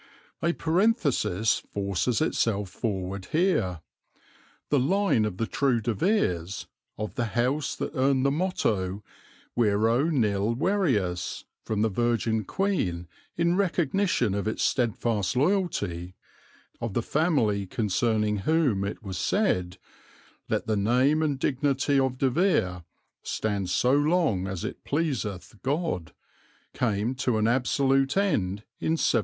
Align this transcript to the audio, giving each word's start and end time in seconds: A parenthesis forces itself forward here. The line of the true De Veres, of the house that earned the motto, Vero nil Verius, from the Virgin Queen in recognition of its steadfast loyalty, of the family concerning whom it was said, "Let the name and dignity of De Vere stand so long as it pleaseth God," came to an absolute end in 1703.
A 0.41 0.51
parenthesis 0.53 1.59
forces 1.59 2.21
itself 2.21 2.71
forward 2.71 3.25
here. 3.33 3.81
The 4.69 4.79
line 4.79 5.25
of 5.25 5.37
the 5.37 5.45
true 5.45 5.79
De 5.79 5.93
Veres, 5.93 6.65
of 6.97 7.13
the 7.13 7.25
house 7.37 7.75
that 7.75 7.91
earned 7.93 8.25
the 8.25 8.31
motto, 8.31 9.03
Vero 9.55 10.05
nil 10.09 10.55
Verius, 10.55 11.43
from 11.63 11.83
the 11.83 11.89
Virgin 11.89 12.43
Queen 12.45 13.07
in 13.37 13.55
recognition 13.55 14.33
of 14.33 14.47
its 14.47 14.63
steadfast 14.63 15.35
loyalty, 15.35 16.15
of 16.79 16.95
the 16.95 17.03
family 17.03 17.67
concerning 17.67 18.37
whom 18.37 18.83
it 18.83 19.03
was 19.03 19.19
said, 19.19 19.77
"Let 20.49 20.65
the 20.65 20.75
name 20.77 21.21
and 21.21 21.37
dignity 21.37 21.99
of 21.99 22.17
De 22.17 22.31
Vere 22.31 22.85
stand 23.21 23.69
so 23.69 23.93
long 23.93 24.47
as 24.47 24.63
it 24.63 24.83
pleaseth 24.83 25.61
God," 25.61 26.11
came 26.73 27.13
to 27.17 27.37
an 27.37 27.47
absolute 27.47 28.17
end 28.17 28.63
in 28.79 28.93
1703. 28.97 29.19